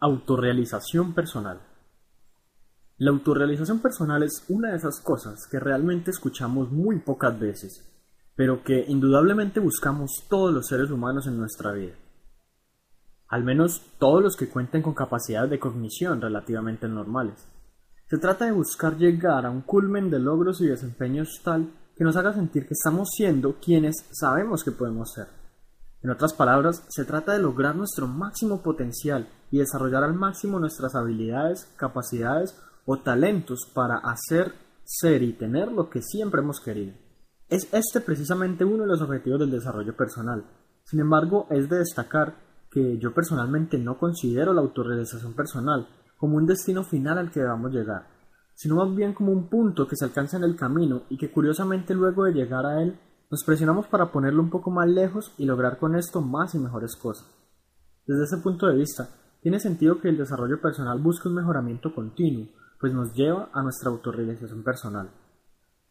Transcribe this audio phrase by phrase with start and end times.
[0.00, 1.60] Autorrealización personal.
[2.98, 7.84] La autorrealización personal es una de esas cosas que realmente escuchamos muy pocas veces,
[8.36, 11.94] pero que indudablemente buscamos todos los seres humanos en nuestra vida.
[13.26, 17.48] Al menos todos los que cuenten con capacidades de cognición relativamente normales.
[18.06, 22.14] Se trata de buscar llegar a un culmen de logros y desempeños tal que nos
[22.14, 25.37] haga sentir que estamos siendo quienes sabemos que podemos ser.
[26.02, 30.94] En otras palabras, se trata de lograr nuestro máximo potencial y desarrollar al máximo nuestras
[30.94, 34.54] habilidades, capacidades o talentos para hacer,
[34.84, 36.94] ser y tener lo que siempre hemos querido.
[37.48, 40.44] Es este precisamente uno de los objetivos del desarrollo personal.
[40.84, 42.36] Sin embargo, es de destacar
[42.70, 47.72] que yo personalmente no considero la autorrealización personal como un destino final al que debamos
[47.72, 48.06] llegar,
[48.54, 51.94] sino más bien como un punto que se alcanza en el camino y que curiosamente
[51.94, 52.98] luego de llegar a él
[53.30, 56.96] nos presionamos para ponerlo un poco más lejos y lograr con esto más y mejores
[56.96, 57.28] cosas.
[58.06, 59.08] Desde ese punto de vista,
[59.42, 62.46] tiene sentido que el desarrollo personal busque un mejoramiento continuo,
[62.80, 65.10] pues nos lleva a nuestra autorrealización personal.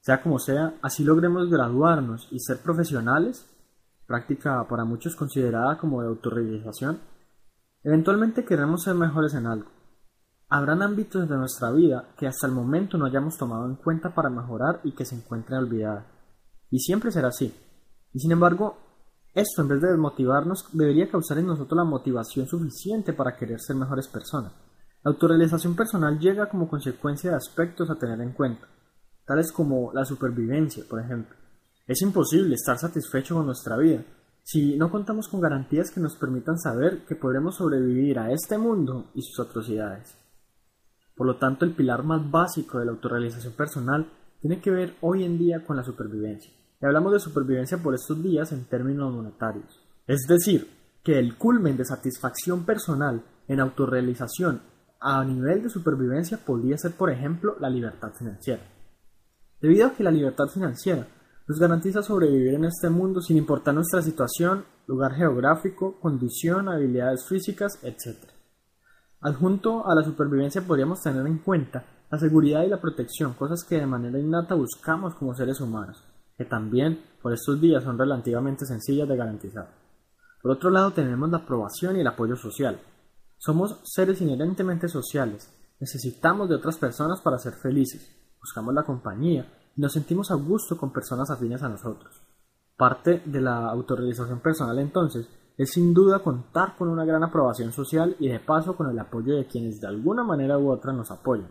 [0.00, 3.46] Sea como sea, así logremos graduarnos y ser profesionales,
[4.06, 6.98] práctica para muchos considerada como de autorrealización,
[7.84, 9.70] eventualmente queremos ser mejores en algo.
[10.48, 14.30] Habrán ámbitos de nuestra vida que hasta el momento no hayamos tomado en cuenta para
[14.30, 16.19] mejorar y que se encuentren olvidadas
[16.70, 17.54] y siempre será así.
[18.12, 18.76] Y sin embargo,
[19.34, 23.76] esto en vez de desmotivarnos debería causar en nosotros la motivación suficiente para querer ser
[23.76, 24.52] mejores personas.
[25.02, 28.66] La autorrealización personal llega como consecuencia de aspectos a tener en cuenta,
[29.24, 31.36] tales como la supervivencia, por ejemplo.
[31.86, 34.02] Es imposible estar satisfecho con nuestra vida
[34.42, 39.10] si no contamos con garantías que nos permitan saber que podremos sobrevivir a este mundo
[39.14, 40.16] y sus atrocidades.
[41.14, 44.10] Por lo tanto, el pilar más básico de la autorrealización personal
[44.40, 46.50] tiene que ver hoy en día con la supervivencia.
[46.80, 49.80] Y hablamos de supervivencia por estos días en términos monetarios.
[50.06, 50.66] Es decir,
[51.04, 54.62] que el culmen de satisfacción personal en autorrealización
[54.98, 58.62] a nivel de supervivencia podría ser, por ejemplo, la libertad financiera.
[59.60, 61.06] Debido a que la libertad financiera
[61.46, 67.78] nos garantiza sobrevivir en este mundo sin importar nuestra situación, lugar geográfico, condición, habilidades físicas,
[67.82, 68.16] etc.
[69.20, 73.76] Adjunto a la supervivencia podríamos tener en cuenta la seguridad y la protección, cosas que
[73.76, 76.09] de manera innata buscamos como seres humanos
[76.40, 79.74] que también por estos días son relativamente sencillas de garantizar.
[80.40, 82.80] Por otro lado tenemos la aprobación y el apoyo social.
[83.36, 89.82] Somos seres inherentemente sociales, necesitamos de otras personas para ser felices, buscamos la compañía y
[89.82, 92.22] nos sentimos a gusto con personas afines a nosotros.
[92.74, 98.16] Parte de la autorrealización personal entonces es sin duda contar con una gran aprobación social
[98.18, 101.50] y de paso con el apoyo de quienes de alguna manera u otra nos apoyan.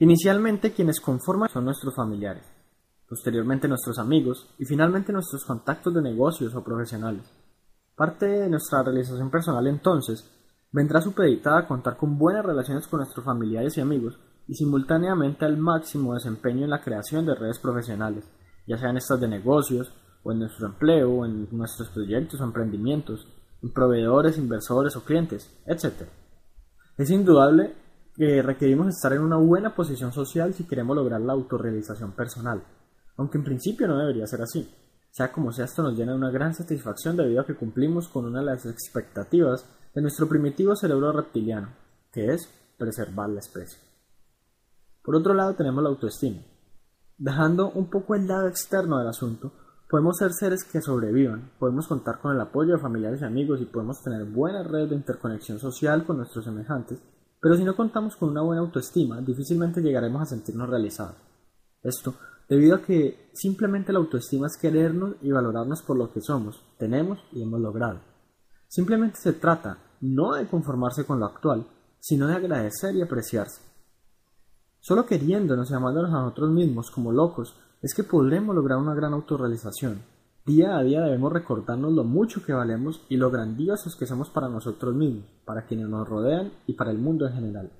[0.00, 2.44] Inicialmente quienes conforman son nuestros familiares,
[3.08, 7.24] posteriormente nuestros amigos y finalmente nuestros contactos de negocios o profesionales.
[7.96, 10.30] Parte de nuestra realización personal entonces
[10.70, 15.56] vendrá supeditada a contar con buenas relaciones con nuestros familiares y amigos y simultáneamente al
[15.56, 18.24] máximo desempeño en la creación de redes profesionales,
[18.66, 19.92] ya sean estas de negocios
[20.22, 23.26] o en nuestro empleo o en nuestros proyectos o emprendimientos,
[23.62, 26.08] en proveedores, inversores o clientes, etc.
[26.96, 27.74] Es indudable
[28.14, 32.62] que requerimos estar en una buena posición social si queremos lograr la autorrealización personal
[33.18, 34.72] aunque en principio no debería ser así.
[35.10, 38.24] Sea como sea, esto nos llena de una gran satisfacción debido a que cumplimos con
[38.24, 41.68] una de las expectativas de nuestro primitivo cerebro reptiliano,
[42.12, 42.48] que es
[42.78, 43.78] preservar la especie.
[45.02, 46.38] Por otro lado tenemos la autoestima.
[47.16, 49.52] Dejando un poco el lado externo del asunto,
[49.90, 53.64] podemos ser seres que sobrevivan, podemos contar con el apoyo de familiares y amigos y
[53.64, 57.02] podemos tener buenas redes de interconexión social con nuestros semejantes,
[57.40, 61.16] pero si no contamos con una buena autoestima, difícilmente llegaremos a sentirnos realizados.
[61.82, 62.14] Esto
[62.48, 67.18] debido a que simplemente la autoestima es querernos y valorarnos por lo que somos, tenemos
[67.32, 68.00] y hemos logrado.
[68.68, 71.66] Simplemente se trata no de conformarse con lo actual,
[72.00, 73.62] sino de agradecer y apreciarse.
[74.80, 79.12] Solo queriéndonos y amándonos a nosotros mismos como locos es que podremos lograr una gran
[79.12, 80.02] autorrealización.
[80.46, 84.48] Día a día debemos recordarnos lo mucho que valemos y lo grandiosos que somos para
[84.48, 87.70] nosotros mismos, para quienes nos rodean y para el mundo en general.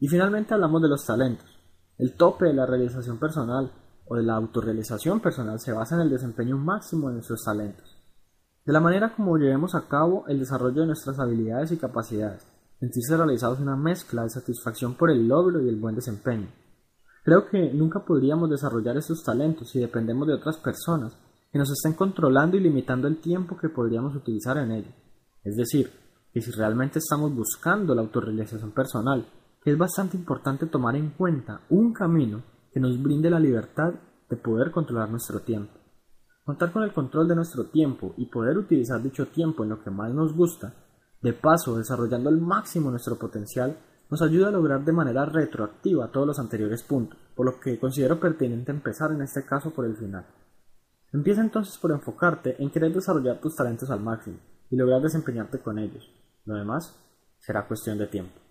[0.00, 1.51] Y finalmente hablamos de los talentos.
[1.98, 3.70] El tope de la realización personal
[4.06, 7.96] o de la autorrealización personal se basa en el desempeño máximo de nuestros talentos,
[8.64, 12.46] de la manera como llevemos a cabo el desarrollo de nuestras habilidades y capacidades,
[12.80, 16.48] sentirse realizados una mezcla de satisfacción por el logro y el buen desempeño.
[17.24, 21.16] Creo que nunca podríamos desarrollar estos talentos si dependemos de otras personas
[21.52, 24.90] que nos estén controlando y limitando el tiempo que podríamos utilizar en ello.
[25.44, 25.92] Es decir,
[26.32, 29.26] que si realmente estamos buscando la autorrealización personal
[29.70, 32.42] es bastante importante tomar en cuenta un camino
[32.72, 33.94] que nos brinde la libertad
[34.28, 35.78] de poder controlar nuestro tiempo.
[36.44, 39.90] Contar con el control de nuestro tiempo y poder utilizar dicho tiempo en lo que
[39.90, 40.74] más nos gusta
[41.20, 43.78] De paso, desarrollando al máximo nuestro potencial,
[44.10, 48.18] nos ayuda a lograr de manera retroactiva todos los anteriores puntos, por lo que considero
[48.18, 50.26] pertinente empezar en este caso por el final.
[51.12, 54.38] Empieza entonces por enfocarte en querer desarrollar tus talentos al máximo
[54.68, 56.10] y lograr desempeñarte con ellos.
[56.44, 56.98] Lo demás
[57.38, 58.41] será cuestión de tiempo.